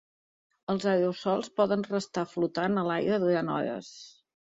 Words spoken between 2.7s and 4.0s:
a l’aire durant hores.